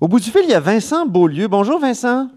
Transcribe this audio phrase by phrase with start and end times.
[0.00, 1.48] Au bout du fil, il y a Vincent Beaulieu.
[1.48, 2.28] Bonjour Vincent.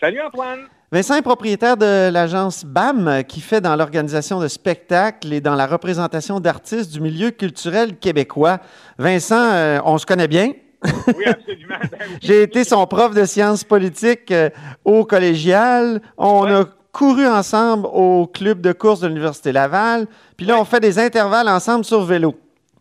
[0.00, 0.60] Salut Antoine.
[0.90, 5.66] Vincent est propriétaire de l'agence BAM qui fait dans l'organisation de spectacles et dans la
[5.66, 8.60] représentation d'artistes du milieu culturel québécois.
[8.96, 10.52] Vincent, euh, on se connaît bien.
[11.14, 11.76] Oui, absolument.
[11.90, 14.48] Ben J'ai été son prof de sciences politiques euh,
[14.86, 16.00] au collégial.
[16.16, 20.06] On a couru ensemble au club de course de l'Université Laval.
[20.38, 22.34] Puis là, on fait des intervalles ensemble sur vélo.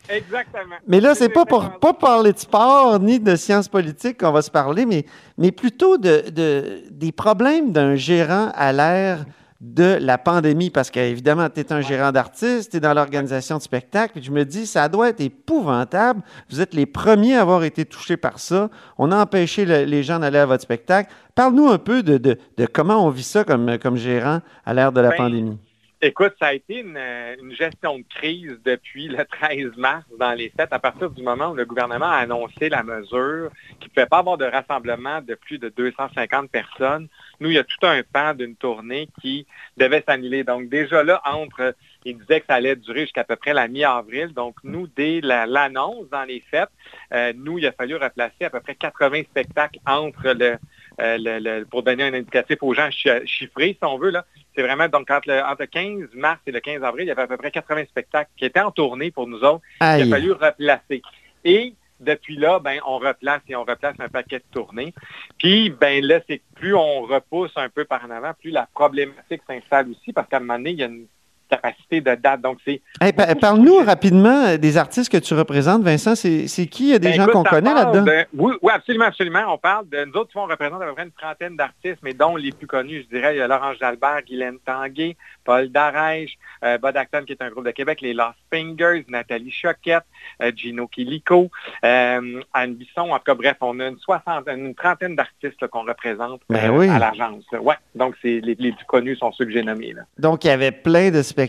[0.09, 0.75] Exactement.
[0.87, 4.41] Mais là, c'est pas pour pas parler de sport ni de sciences politiques qu'on va
[4.41, 5.05] se parler, mais,
[5.37, 9.25] mais plutôt de, de- des problèmes d'un gérant à l'ère
[9.61, 10.71] de la pandémie.
[10.71, 14.31] Parce qu'évidemment, tu es un gérant d'artiste, tu es dans l'organisation de spectacles, puis je
[14.31, 16.21] me dis, ça doit être épouvantable.
[16.49, 18.69] Vous êtes les premiers à avoir été touchés par ça.
[18.97, 21.11] On a empêché le- les gens d'aller à votre spectacle.
[21.36, 24.91] Parle-nous un peu de, de- de comment on vit ça comme, comme gérant à l'ère
[24.91, 25.58] de la Ben, pandémie.
[26.03, 30.31] Écoute, ça a été une, euh, une gestion de crise depuis le 13 mars dans
[30.33, 33.93] les fêtes, à partir du moment où le gouvernement a annoncé la mesure qu'il ne
[33.93, 37.08] pouvait pas avoir de rassemblement de plus de 250 personnes.
[37.39, 39.45] Nous, il y a tout un pan d'une tournée qui
[39.77, 40.43] devait s'annuler.
[40.43, 44.33] Donc déjà là, entre, il disait que ça allait durer jusqu'à peu près la mi-avril.
[44.33, 46.69] Donc nous, dès la- l'annonce dans les fêtes,
[47.13, 50.58] euh, nous, il a fallu replacer à peu près 80 spectacles entre le,
[50.99, 54.25] euh, le- pour donner un indicatif aux gens chi- chiffrés, si on veut, là.
[54.55, 57.11] C'est vraiment, donc, entre le, entre le 15 mars et le 15 avril, il y
[57.11, 59.61] avait à peu près 80 spectacles qui étaient en tournée pour nous autres.
[59.80, 60.09] Il a Aïe.
[60.09, 61.02] fallu replacer.
[61.45, 64.93] Et depuis là, ben, on replace et on replace un paquet de tournées.
[65.38, 68.67] Puis, ben là, c'est que plus on repousse un peu par en avant, plus la
[68.73, 71.08] problématique s'installe aussi, parce qu'à un moment donné, il y a une
[71.56, 72.42] capacité de date.
[72.42, 76.16] Donc, c'est Hey, pa- Parle-nous rapidement euh, des artistes que tu représentes, Vincent.
[76.16, 76.84] C'est qui?
[76.86, 78.04] Il y a des Ben, gens qu'on connaît là-dedans?
[78.04, 79.44] de- oui, oui, absolument, absolument.
[79.54, 82.36] On parle de nous autres, on représente à peu près une trentaine d'artistes, mais dont
[82.36, 86.78] les plus connus, je dirais, il y a Laurence Jalbert, Guylaine Tanguay, Paul Darèche, euh,
[86.78, 90.04] Bud Acton, qui est un groupe de Québec, les Lost Fingers, Nathalie Choquette,
[90.42, 91.50] euh, Gino Kilico,
[91.83, 93.10] euh, Anne Bisson.
[93.12, 96.88] En tout cas, bref, on a une soixantaine, une trentaine d'artistes qu'on représente Ben oui.
[96.89, 97.44] à l'agence.
[97.60, 99.94] Ouais, donc les, les plus connus sont ceux que j'ai nommés.
[99.94, 100.04] Là.
[100.18, 101.40] Donc, il y avait plein de spectacles.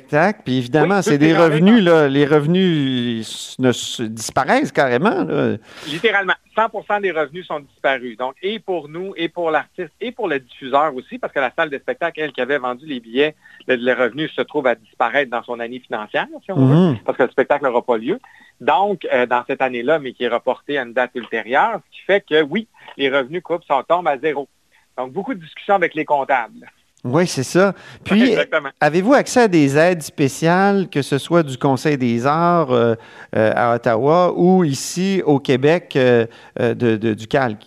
[0.45, 2.09] Puis évidemment, Oui, c'est des revenus, là.
[2.09, 5.25] Les revenus ne se- disparaissent carrément.
[5.25, 5.57] là.
[5.87, 8.17] Littéralement, 100% des revenus sont disparus.
[8.17, 11.53] Donc, et pour nous, et pour l'artiste, et pour le diffuseur aussi, parce que la
[11.57, 13.35] salle de spectacle, elle, qui avait vendu les billets,
[13.67, 16.99] le, le revenu se trouve à disparaître dans son année financière, si on veut, Mhm.
[17.05, 18.19] parce que le spectacle n'aura pas lieu.
[18.61, 22.03] Donc, euh, dans cette année-là, mais qui est reportée à une date ultérieure, ce qui
[22.05, 24.49] fait que, oui, les revenus coupent, ça tombe à zéro.
[24.97, 26.71] Donc, beaucoup de discussions avec les comptables.
[27.05, 27.75] Oui, c'est ça.
[28.05, 28.37] Puis,
[28.81, 32.95] avez-vous accès à des aides spéciales, que ce soit du Conseil des arts euh,
[33.35, 36.27] euh, à Ottawa ou ici au Québec euh,
[36.59, 37.63] de, de- du Calque?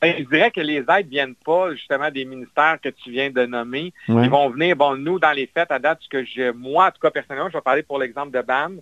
[0.00, 3.44] Ben, je dirais que les aides viennent pas justement des ministères que tu viens de
[3.46, 3.92] nommer.
[4.08, 4.22] Ouais.
[4.26, 6.90] Ils vont venir, bon, nous, dans les fêtes, à date, ce que je, moi, en
[6.92, 8.78] tout cas, personnellement, je vais parler pour l'exemple de BAM.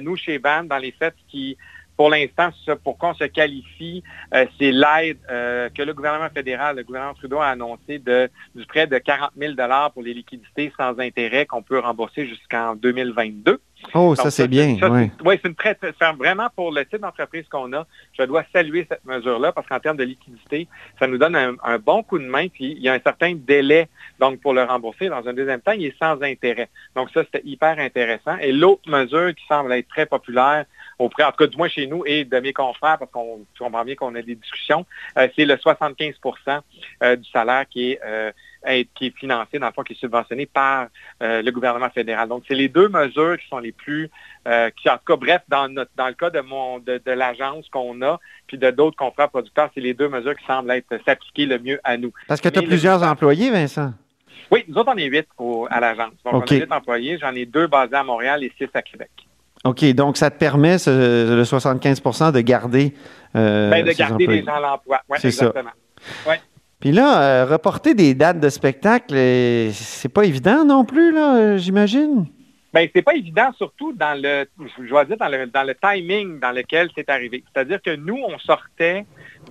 [0.00, 1.58] Nous, chez BAM, dans les fêtes, qui,
[2.00, 2.48] pour l'instant,
[2.82, 4.02] pour qu'on se qualifie,
[4.32, 8.64] euh, c'est l'aide euh, que le gouvernement fédéral, le gouvernement Trudeau a annoncé de, du
[8.64, 9.52] prêt de 40 000
[9.92, 13.60] pour les liquidités sans intérêt qu'on peut rembourser jusqu'en 2022.
[13.94, 14.76] Oh, ça, c'est bien.
[14.78, 15.10] ça, ouais.
[15.18, 15.76] c'est- Oui, c'est une très,
[16.18, 17.86] vraiment pour le type d'entreprise qu'on a.
[18.18, 20.68] Je dois saluer cette mesure-là parce qu'en termes de liquidité,
[20.98, 22.48] ça nous donne un, un bon coup de main.
[22.48, 25.08] Puis il y a un certain délai donc pour le rembourser.
[25.08, 26.68] Dans un deuxième temps, il est sans intérêt.
[26.94, 28.36] Donc ça, c'était hyper intéressant.
[28.38, 30.64] Et l'autre mesure qui semble être très populaire
[30.98, 33.84] auprès, en tout cas du moins chez nous et de mes confrères, parce qu'on comprend
[33.84, 34.84] bien qu'on a des discussions,
[35.16, 36.60] euh, c'est le 75%
[37.02, 38.30] euh, du salaire qui est, euh,
[38.94, 40.88] qui est financé, dans le fond, qui est subventionné par
[41.22, 42.28] euh, le gouvernement fédéral.
[42.28, 44.10] Donc, c'est les deux mesures qui sont les plus,
[44.46, 47.10] euh, qui en tout cas, bref, dans, notre, dans le cas de, mon, de, de
[47.12, 50.98] l'agence qu'on a, puis de d'autres confrères producteurs, c'est les deux mesures qui semblent être
[51.06, 52.12] s'appliquer le mieux à nous.
[52.28, 53.92] Parce que tu as Mais le- plusieurs employés, Vincent.
[54.50, 56.12] Oui, nous autres, on est huit au- à l'agence.
[56.24, 57.18] Donc, on a huit employés.
[57.20, 59.10] J'en ai deux basés à Montréal et six à Québec.
[59.64, 62.94] OK, donc ça te permet, ce- le 75 de garder
[63.36, 64.40] euh, Ben, de garder employés.
[64.40, 65.00] les gens à l'emploi.
[65.08, 65.46] Oui, C'est ça.
[65.46, 65.70] exactement.
[66.80, 71.36] Puis là, euh, reporter des dates de spectacle, euh, c'est pas évident non plus, là,
[71.36, 72.26] euh, j'imagine.
[72.72, 74.46] Ben, c'est pas évident, surtout dans le,
[74.78, 77.42] je dois dire, dans le, dans le timing dans lequel c'est arrivé.
[77.52, 79.06] C'est-à-dire que nous, on sortait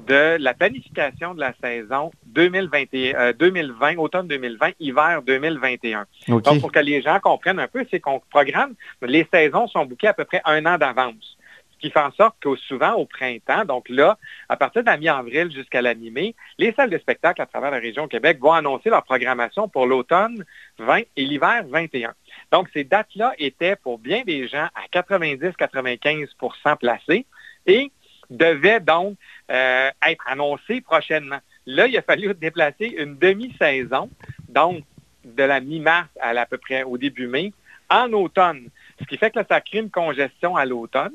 [0.07, 6.05] de la planification de la saison 2020, euh, 2020 automne 2020, hiver 2021.
[6.29, 6.43] OK.
[6.43, 10.07] Donc, pour que les gens comprennent un peu, c'est qu'on programme, les saisons sont bouquées
[10.07, 11.37] à peu près un an d'avance.
[11.79, 14.17] Qui fait en sorte que souvent au printemps, donc là,
[14.49, 17.79] à partir de la mi-avril jusqu'à la mi-mai, les salles de spectacle à travers la
[17.79, 20.43] région Québec vont annoncer leur programmation pour l'automne
[20.79, 22.13] 20 et l'hiver 21.
[22.51, 27.25] Donc, ces dates-là étaient pour bien des gens à 90-95% placées
[27.65, 27.91] et
[28.29, 29.15] devaient donc
[29.49, 31.39] euh, être annoncées prochainement.
[31.65, 34.09] Là, il a fallu déplacer une demi-saison,
[34.47, 34.83] donc
[35.23, 37.53] de la mi-mars à, à peu près au début mai,
[37.89, 38.69] en automne.
[38.99, 41.13] Ce qui fait que là, ça crée une congestion à l'automne.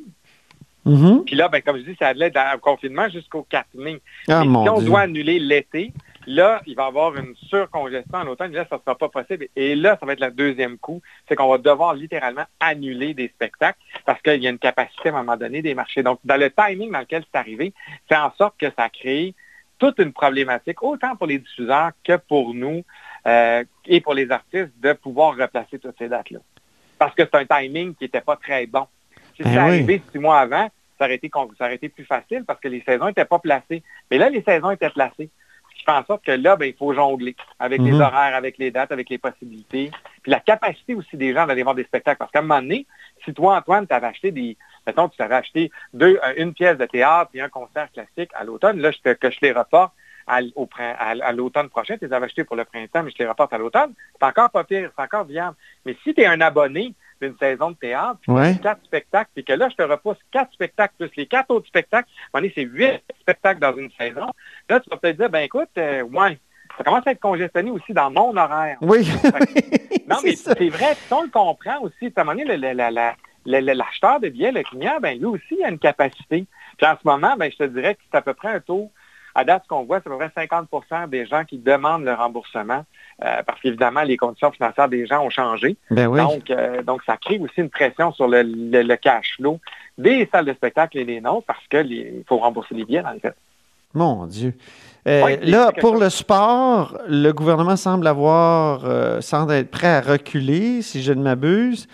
[0.87, 1.25] Mm-hmm.
[1.25, 4.01] Puis là, ben, comme je dis, ça allait d'un confinement jusqu'au 4 mai.
[4.29, 5.93] Ah, si on doit annuler l'été,
[6.27, 8.53] là, il va y avoir une surcongestion en automne.
[8.53, 9.49] Là, ça ne sera pas possible.
[9.57, 11.01] Et là, ça va être le deuxième coup.
[11.29, 15.15] C'est qu'on va devoir littéralement annuler des spectacles parce qu'il y a une capacité à
[15.15, 16.03] un moment donné des marchés.
[16.03, 17.73] Donc, dans le timing dans lequel c'est arrivé,
[18.09, 19.35] fait en sorte que ça crée
[19.79, 22.85] toute une problématique, autant pour les diffuseurs que pour nous
[23.27, 26.39] euh, et pour les artistes, de pouvoir replacer toutes ces dates-là.
[26.99, 28.87] Parce que c'est un timing qui n'était pas très bon.
[29.37, 32.45] Si ben c'était arrivé six mois avant, ça aurait, été, ça aurait été plus facile
[32.47, 33.83] parce que les saisons n'étaient pas placées.
[34.11, 35.31] Mais là, les saisons étaient placées.
[35.71, 38.01] Ce qui fait en sorte que là, ben, il faut jongler avec les mhm.
[38.01, 39.91] horaires, avec les dates, avec les possibilités.
[40.23, 42.19] Puis la capacité aussi des gens d'aller voir des spectacles.
[42.19, 42.87] Parce qu'à un moment donné,
[43.25, 44.57] si toi, Antoine, tu avais acheté des.
[44.87, 48.45] Mettons, tu t'avais acheté deux, euh, une pièce de théâtre et un concert classique à
[48.45, 49.93] l'automne, là, je que je les reporte
[50.27, 50.41] à,
[51.01, 53.59] à, l'automne prochain, tu les avais achetés pour le printemps, mais je les reporte à
[53.59, 55.57] l'automne, c'est encore pas pire, c'est encore viable.
[55.85, 56.95] Mais si tu es un abonné
[57.29, 58.57] d'une saison de théâtre, puis ouais.
[58.63, 62.09] quatre spectacles, puis que là, je te repousse quatre spectacles plus les quatre autres spectacles,
[62.33, 64.27] à c'est huit spectacles dans une saison,
[64.69, 66.39] là, tu vas peut-être dire, ben écoute, euh, ouais,
[66.77, 68.79] ça commence à être congestionné aussi dans mon horaire.
[68.81, 69.09] Oui.
[70.09, 72.57] non, mais c'est vrai, on le comprend aussi, à un moment donné,
[73.47, 76.47] l'acheteur de billets, le client, ben lui aussi, il a une capacité.
[76.77, 78.91] Puis en ce moment, ben, je te dirais que c'est à peu près un taux
[79.35, 82.15] à date, ce qu'on voit, c'est à peu près 50% des gens qui demandent le
[82.15, 82.85] remboursement
[83.23, 85.77] euh, parce qu'évidemment, les conditions financières des gens ont changé.
[85.91, 89.61] Ben donc, euh, donc, ça crée aussi une pression sur le, cash flow
[89.99, 93.21] des salles de spectacle et des nôtres parce qu'il faut rembourser les billets, dans le
[93.21, 93.35] fait.
[93.93, 94.55] Mon Dieu.
[95.07, 101.03] Euh, là, pour le sport, le gouvernement semble avoir, semble être prêt à reculer, si
[101.03, 101.87] je ne m'abuse.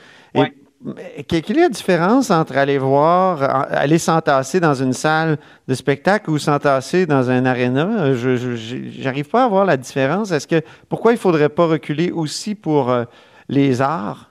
[1.28, 5.36] Quelle est la différence entre aller voir, aller s'entasser dans une salle
[5.68, 8.14] de spectacle ou s'entasser dans un aréna?
[8.14, 10.30] Je n'arrive pas à voir la différence.
[10.30, 13.04] Est-ce que pourquoi il ne faudrait pas reculer aussi pour euh,
[13.50, 14.30] les arts?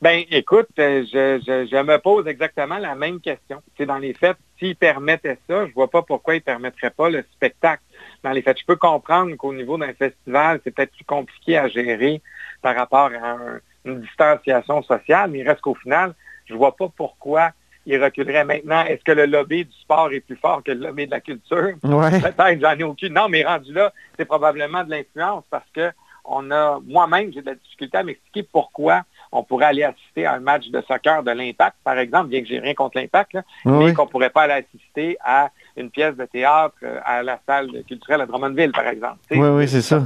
[0.00, 3.62] Ben, écoute, euh, je, me pose exactement la même question.
[3.76, 6.90] C'est dans les faits, s'ils permettaient ça, je ne vois pas pourquoi ils ne permettraient
[6.90, 7.82] pas le spectacle.
[8.24, 11.68] Dans les faits, je peux comprendre qu'au niveau d'un festival, c'est peut-être plus compliqué à
[11.68, 12.22] gérer
[12.62, 16.14] par rapport à un une distanciation sociale, mais il reste qu'au final,
[16.46, 17.50] je ne vois pas pourquoi
[17.86, 18.84] il reculerait maintenant.
[18.84, 21.74] Est-ce que le lobby du sport est plus fort que le lobby de la culture?
[22.20, 23.12] Peut-être, j'en ai aucune.
[23.12, 25.90] Non, mais rendu là, c'est probablement de l'influence parce que
[26.24, 29.02] on a, moi-même, j'ai de la difficulté à m'expliquer pourquoi
[29.32, 32.46] on pourrait aller assister à un match de soccer de l'Impact, par exemple, bien que
[32.46, 36.24] j'ai rien contre l'Impact, mais qu'on ne pourrait pas aller assister à une pièce de
[36.26, 39.18] théâtre à la salle culturelle à Drummondville, par exemple.
[39.30, 40.02] oui, oui, c'est ça.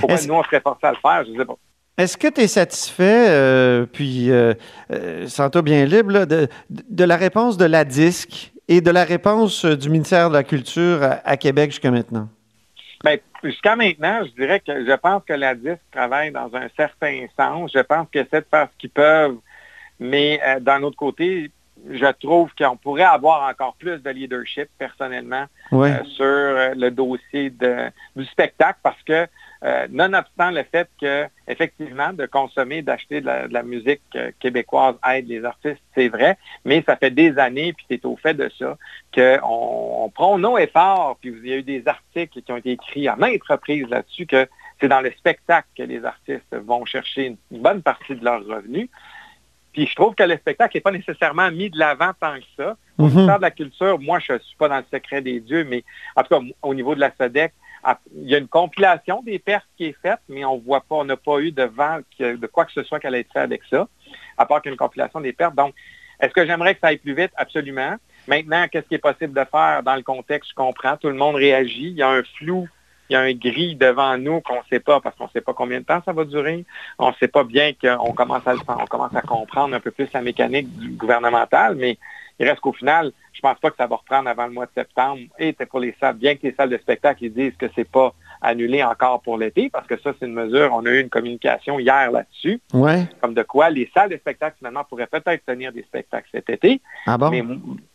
[0.00, 1.56] Pourquoi nous, on serait forcé à le faire, je ne sais pas.
[1.98, 4.54] Est-ce que tu es satisfait, euh, puis euh,
[4.92, 9.90] euh, sens-toi bien libre, de, la réponse de la DISC et de la réponse du
[9.90, 12.28] ministère de la Culture à, Québec jusqu'à maintenant?
[13.02, 17.26] Bien, jusqu'à maintenant, je dirais que je pense que la DISC travaille dans un certain
[17.36, 17.72] sens.
[17.74, 19.38] Je pense que c'est de faire ce qu'ils peuvent,
[19.98, 21.50] mais d'un autre côté,
[21.90, 28.78] je trouve qu'on pourrait avoir encore plus de leadership personnellement sur le dossier du spectacle
[28.82, 29.26] parce que
[29.64, 35.26] euh, nonobstant le fait que, effectivement, de consommer, d'acheter de, la, musique euh, québécoise aide
[35.26, 38.76] les artistes, c'est vrai, mais ça fait des années, puis c'est au fait de ça,
[39.12, 42.72] qu'on on prend nos efforts, puis il y a eu des articles qui ont été
[42.72, 44.48] écrits à maintes reprises là-dessus, que
[44.80, 48.88] c'est dans le spectacle que les artistes vont chercher une bonne partie de leurs revenus.
[49.72, 52.76] Puis je trouve que le spectacle n'est pas nécessairement mis de l'avant tant que ça.
[52.98, 55.64] Au mm de la culture, moi, je ne suis pas dans le secret des dieux,
[55.64, 55.84] mais
[56.16, 57.52] en tout cas, au niveau de la SEDEC,
[58.16, 61.04] il y a une compilation des pertes qui est faite, mais on voit pas, on
[61.04, 63.88] n'a pas eu de vent de quoi que ce soit qu'elle ait fait avec ça,
[64.36, 65.54] à part qu'une compilation des pertes.
[65.54, 65.74] Donc,
[66.20, 67.30] est-ce que j'aimerais que ça aille plus vite?
[67.36, 67.94] Absolument.
[68.26, 70.50] Maintenant, qu'est-ce qui est possible de faire dans le contexte?
[70.50, 70.96] Je comprends.
[70.96, 71.90] Tout le monde réagit.
[71.90, 72.68] Il y a un flou,
[73.08, 75.40] il y a un gris devant nous qu'on ne sait pas parce qu'on ne sait
[75.40, 76.64] pas combien de temps ça va durer.
[76.98, 80.08] On ne sait pas bien qu'on commence à on commence à comprendre un peu plus
[80.12, 81.98] la mécanique du gouvernemental, mais
[82.38, 84.70] il reste qu'au final, je pense pas que ça va reprendre avant le mois de
[84.74, 85.20] septembre.
[85.38, 87.88] Et c'est pour les salles, bien que les salles de spectacle ils disent que c'est
[87.88, 91.08] pas annulé encore pour l'été, parce que ça, c'est une mesure, on a eu une
[91.08, 92.60] communication hier là-dessus.
[92.72, 93.04] Ouais.
[93.20, 96.80] Comme de quoi les salles de spectacle, finalement, pourraient peut-être tenir des spectacles cet été.
[97.06, 97.30] Ah bon?
[97.30, 97.42] Mais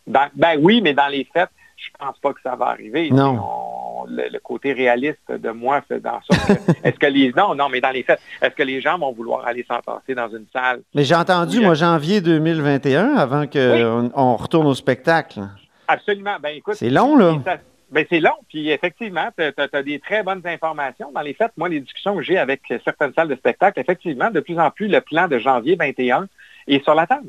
[0.06, 1.48] ben oui, mais dans les fêtes,
[1.84, 3.10] je pense pas que ça va arriver.
[3.10, 4.06] Non.
[4.08, 6.54] le, côté réaliste de moi fait dans ça.
[6.84, 9.46] est-ce que les non, non, mais dans les faits, est-ce que les gens vont vouloir
[9.46, 10.82] aller s'entasser dans une salle?
[10.94, 15.40] Mais j'ai entendu, moi, janvier 2021, avant qu'on on retourne au spectacle.
[15.88, 16.36] Absolument.
[16.42, 17.36] Ben écoute, c'est long là.
[17.90, 21.12] Ben, c'est long, puis effectivement, tu as, des très bonnes informations.
[21.12, 24.40] Dans les faits, moi, les discussions que j'ai avec certaines salles de spectacle, effectivement, de
[24.40, 26.26] plus en plus, le plan de janvier 21
[26.66, 27.28] est sur la table.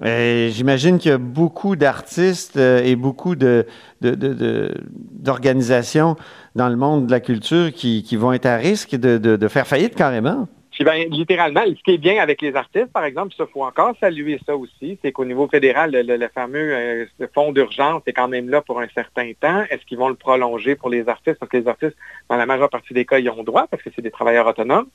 [0.00, 6.16] J'imagine qu'il y a beaucoup d'artistes euh, et beaucoup d'organisations
[6.54, 10.48] dans le monde de la culture qui, vont être à risque de, faire faillite carrément.
[10.80, 14.40] Ben, littéralement, ce qui est bien avec les artistes, par exemple, il faut encore saluer
[14.44, 18.62] ça aussi, c'est qu'au niveau fédéral, le, fameux euh, fonds d'urgence est quand même là
[18.62, 19.62] pour un certain temps.
[19.70, 21.38] Est-ce qu'ils vont le prolonger pour les artistes?
[21.38, 21.94] Parce que les artistes,
[22.28, 24.88] dans la majeure partie des cas, ils ont droit parce que c'est des travailleurs autonomes.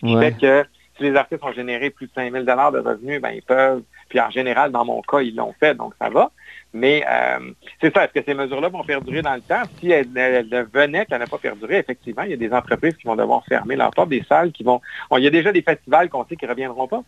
[0.00, 0.64] Ce qui fait que
[0.96, 4.20] si les artistes ont généré plus de 5 000 de revenus, ben, ils peuvent, puis
[4.20, 6.30] en général, dans mon cas, ils l'ont fait, donc ça va.
[6.72, 9.62] Mais euh, c'est ça, est-ce que ces mesures-là vont perdurer dans le temps?
[9.78, 13.14] Si elles, venaient qu'elles n'ont pas perduré, effectivement, il y a des entreprises qui vont
[13.14, 14.80] devoir fermer leurs portes, des salles qui vont...
[15.16, 17.02] il y a déjà des festivals qu'on sait qui ne reviendront pas.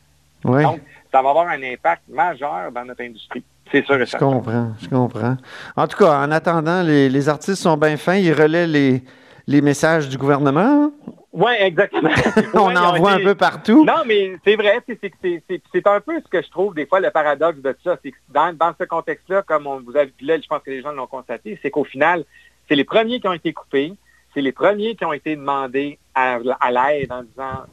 [0.44, 3.42] Donc, ça va avoir un impact majeur dans notre industrie.
[3.72, 5.36] C'est sûr et Je comprends, je comprends.
[5.74, 9.02] En tout cas, en attendant, les, artistes sont bien fins, ils relaient les,
[9.48, 10.92] les messages du gouvernement.
[11.36, 12.08] Oui, exactement.
[12.54, 13.84] on en voit un peu partout.
[13.84, 17.58] Non, mais c'est vrai, c'est un peu ce que je trouve des fois le paradoxe
[17.60, 17.98] de ça.
[18.02, 20.92] C'est que dans, ce contexte-là, comme on vous a là, je pense que les gens
[20.92, 22.24] l'ont constaté, c'est qu'au final,
[22.66, 23.92] c'est les premiers qui ont été coupés,
[24.32, 27.66] c'est les premiers qui ont été demandés à, l'aide en disant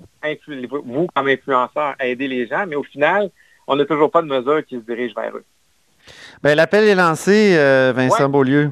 [0.85, 3.29] vous, comme influenceur, aidez les gens, mais au final,
[3.65, 5.45] on n'a toujours pas de mesure qui se dirige vers eux.
[6.43, 8.71] Bien, l'appel est lancé, euh, Vincent Beaulieu.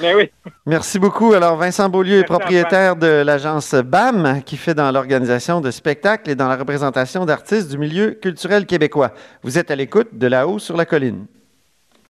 [0.00, 0.30] Mais oui.
[0.66, 1.32] Merci beaucoup.
[1.32, 6.34] Alors, Vincent Beaulieu est propriétaire de l'agence BAM, qui fait dans l'organisation de spectacles et
[6.34, 9.12] dans la représentation d'artistes du milieu culturel québécois.
[9.42, 11.26] Vous êtes à l'écoute de là-haut sur la colline.